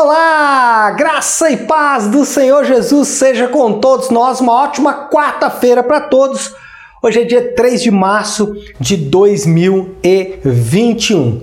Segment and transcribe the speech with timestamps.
[0.00, 0.92] Olá!
[0.92, 4.40] Graça e paz do Senhor Jesus seja com todos nós.
[4.40, 6.54] Uma ótima quarta-feira para todos.
[7.02, 11.42] Hoje é dia 3 de março de 2021.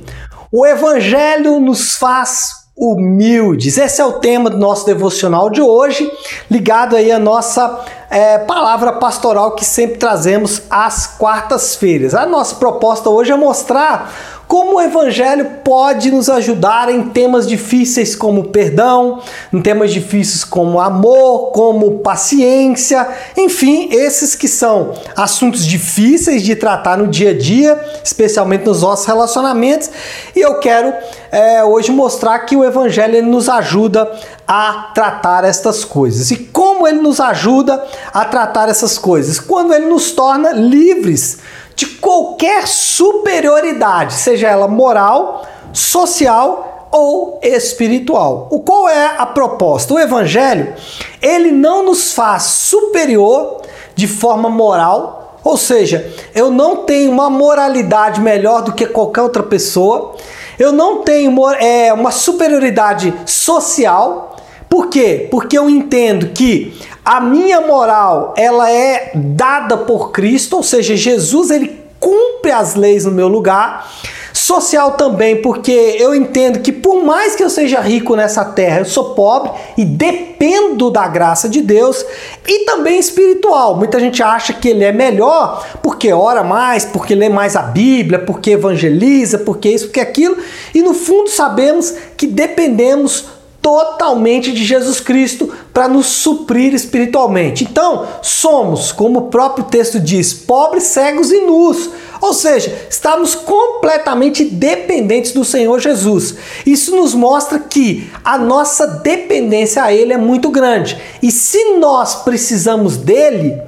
[0.50, 3.78] O Evangelho nos faz humildes.
[3.78, 6.10] Esse é o tema do nosso devocional de hoje,
[6.50, 12.14] ligado aí à nossa é, palavra pastoral que sempre trazemos às quartas-feiras.
[12.14, 14.12] A nossa proposta hoje é mostrar
[14.48, 19.22] como o Evangelho pode nos ajudar em temas difíceis como perdão,
[19.52, 26.98] em temas difíceis como amor, como paciência, enfim, esses que são assuntos difíceis de tratar
[26.98, 29.90] no dia a dia, especialmente nos nossos relacionamentos,
[30.36, 30.94] e eu quero
[31.32, 34.10] é, hoje mostrar que o Evangelho nos ajuda
[34.48, 36.32] a tratar estas coisas.
[36.32, 39.40] E como ele nos ajuda a tratar essas coisas?
[39.40, 41.40] Quando ele nos torna livres
[41.76, 48.48] de qualquer superioridade, seja ela moral, social ou espiritual.
[48.50, 49.94] O qual é a proposta?
[49.94, 50.74] O evangelho,
[51.22, 53.62] ele não nos faz superior
[53.96, 59.44] de forma moral, ou seja, eu não tenho uma moralidade melhor do que qualquer outra
[59.44, 60.16] pessoa.
[60.58, 64.35] Eu não tenho é, uma superioridade social.
[64.76, 65.30] Por quê?
[65.32, 66.74] Porque eu entendo que
[67.06, 73.06] a minha moral, ela é dada por Cristo, ou seja, Jesus ele cumpre as leis
[73.06, 73.90] no meu lugar.
[74.34, 78.86] Social também, porque eu entendo que por mais que eu seja rico nessa terra, eu
[78.86, 82.06] sou pobre e dependo da graça de Deus.
[82.46, 83.78] E também espiritual.
[83.78, 88.20] Muita gente acha que ele é melhor porque ora mais, porque lê mais a Bíblia,
[88.20, 90.36] porque evangeliza, porque isso, porque aquilo.
[90.74, 93.35] E no fundo sabemos que dependemos
[93.66, 97.64] totalmente de Jesus Cristo para nos suprir espiritualmente.
[97.64, 101.90] Então, somos, como o próprio texto diz, pobres, cegos e nus.
[102.22, 106.36] Ou seja, estamos completamente dependentes do Senhor Jesus.
[106.64, 111.02] Isso nos mostra que a nossa dependência a Ele é muito grande.
[111.20, 113.60] E se nós precisamos dele,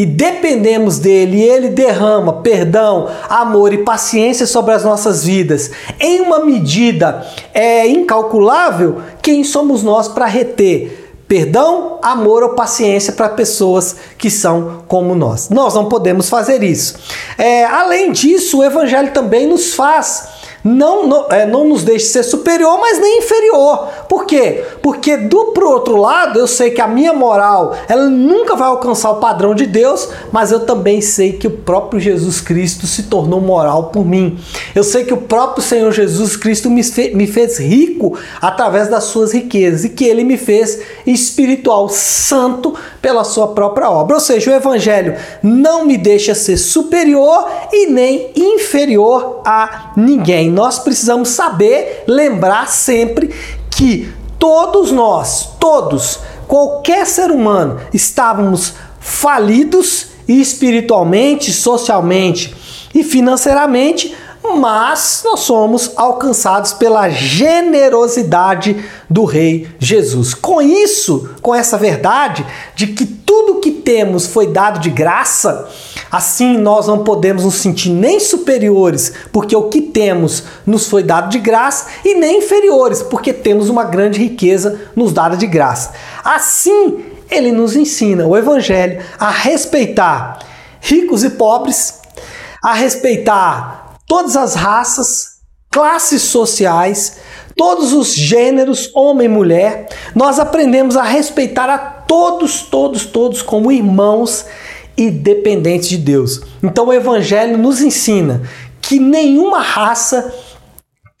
[0.00, 6.22] e dependemos dele e ele derrama perdão, amor e paciência sobre as nossas vidas em
[6.22, 13.94] uma medida é, incalculável, quem somos nós para reter perdão, amor ou paciência para pessoas
[14.16, 15.50] que são como nós?
[15.50, 16.98] Nós não podemos fazer isso.
[17.36, 20.28] É, além disso, o Evangelho também nos faz
[20.62, 23.88] não, não, é, não nos deixe ser superior, mas nem inferior.
[24.08, 24.64] Por quê?
[24.82, 29.10] Porque do pro outro lado, eu sei que a minha moral, ela nunca vai alcançar
[29.10, 33.40] o padrão de Deus, mas eu também sei que o próprio Jesus Cristo se tornou
[33.40, 34.38] moral por mim.
[34.74, 39.04] Eu sei que o próprio Senhor Jesus Cristo me, fe me fez rico através das
[39.04, 44.16] suas riquezas e que ele me fez espiritual, santo pela sua própria obra.
[44.16, 50.78] Ou seja, o evangelho não me deixa ser superior e nem inferior a ninguém nós
[50.78, 53.34] precisamos saber, lembrar sempre
[53.70, 62.54] que todos nós, todos, qualquer ser humano, estávamos falidos espiritualmente, socialmente
[62.94, 70.34] e financeiramente mas nós somos alcançados pela generosidade do Rei Jesus.
[70.34, 75.68] Com isso, com essa verdade de que tudo que temos foi dado de graça,
[76.10, 81.30] assim nós não podemos nos sentir nem superiores, porque o que temos nos foi dado
[81.30, 85.92] de graça, e nem inferiores, porque temos uma grande riqueza nos dada de graça.
[86.24, 90.40] Assim, ele nos ensina, o Evangelho, a respeitar
[90.80, 92.00] ricos e pobres,
[92.62, 95.38] a respeitar todas as raças,
[95.70, 97.18] classes sociais,
[97.56, 99.88] todos os gêneros, homem e mulher.
[100.16, 104.46] Nós aprendemos a respeitar a todos, todos, todos como irmãos
[104.96, 106.40] e dependentes de Deus.
[106.60, 108.42] Então o Evangelho nos ensina
[108.82, 110.34] que nenhuma raça,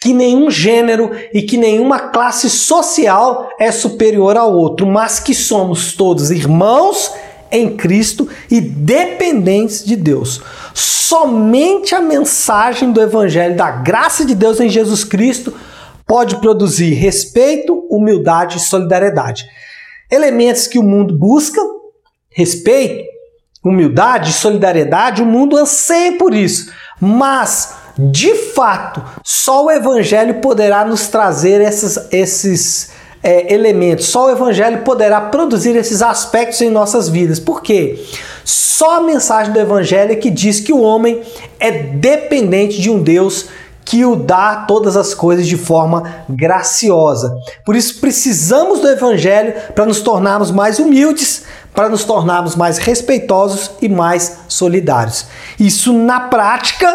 [0.00, 5.92] que nenhum gênero e que nenhuma classe social é superior ao outro, mas que somos
[5.92, 7.12] todos irmãos
[7.50, 10.40] em Cristo e dependentes de Deus.
[10.74, 15.52] Somente a mensagem do Evangelho da graça de Deus em Jesus Cristo
[16.06, 19.44] pode produzir respeito, humildade e solidariedade.
[20.10, 21.60] Elementos que o mundo busca,
[22.30, 23.04] respeito,
[23.64, 26.72] humildade solidariedade, o mundo anseia por isso.
[27.00, 32.90] Mas, de fato, só o Evangelho poderá nos trazer esses, esses
[33.22, 37.38] é, elementos, só o Evangelho poderá produzir esses aspectos em nossas vidas.
[37.38, 38.02] Por quê?
[38.44, 41.20] Só a mensagem do Evangelho é que diz que o homem
[41.58, 43.46] é dependente de um Deus
[43.84, 47.36] que o dá todas as coisas de forma graciosa.
[47.64, 51.42] Por isso precisamos do Evangelho para nos tornarmos mais humildes,
[51.74, 55.26] para nos tornarmos mais respeitosos e mais solidários.
[55.58, 56.88] Isso na prática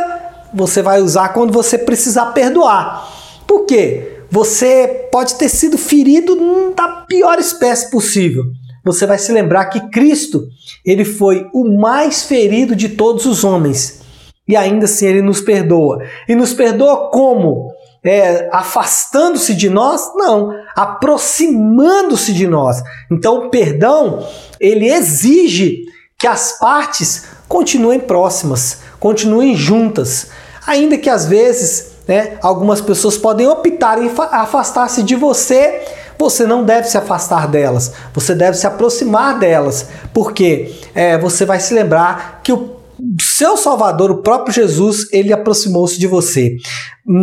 [0.54, 3.12] você vai usar quando você precisar perdoar.
[3.46, 4.15] Por quê?
[4.30, 6.36] Você pode ter sido ferido
[6.76, 8.44] da pior espécie possível.
[8.84, 10.48] Você vai se lembrar que Cristo,
[10.86, 14.02] ele foi o mais ferido de todos os homens.
[14.48, 16.04] E ainda assim ele nos perdoa.
[16.28, 17.74] E nos perdoa como?
[18.04, 20.12] É, afastando-se de nós?
[20.16, 22.84] Não, aproximando-se de nós.
[23.12, 24.28] Então o perdão,
[24.60, 25.86] ele exige
[26.18, 30.30] que as partes continuem próximas, continuem juntas.
[30.68, 35.82] Ainda que às vezes né, algumas pessoas podem optar em afastar-se de você,
[36.18, 41.60] você não deve se afastar delas, você deve se aproximar delas, porque é, você vai
[41.60, 42.76] se lembrar que o
[43.22, 46.56] seu Salvador, o próprio Jesus, ele aproximou-se de você.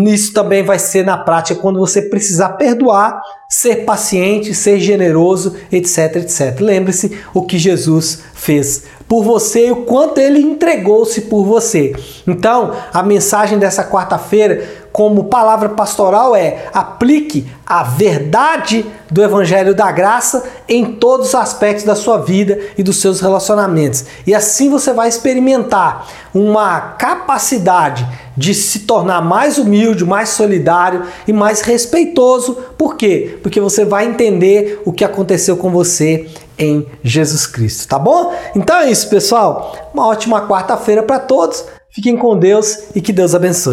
[0.06, 6.16] Isso também vai ser na prática quando você precisar perdoar, ser paciente, ser generoso, etc,
[6.16, 6.60] etc.
[6.60, 11.94] Lembre-se o que Jesus fez por você e o quanto ele entregou-se por você.
[12.26, 19.90] Então, a mensagem dessa quarta-feira como palavra pastoral é: aplique a verdade do Evangelho da
[19.90, 24.04] Graça em todos os aspectos da sua vida e dos seus relacionamentos.
[24.26, 28.06] E assim você vai experimentar uma capacidade
[28.36, 32.54] de se tornar mais humilde, mais solidário e mais respeitoso.
[32.76, 33.38] Por quê?
[33.42, 36.28] Porque você vai entender o que aconteceu com você
[36.58, 38.34] em Jesus Cristo, tá bom?
[38.54, 39.90] Então é isso, pessoal.
[39.92, 41.64] Uma ótima quarta-feira para todos.
[41.90, 43.70] Fiquem com Deus e que Deus abençoe.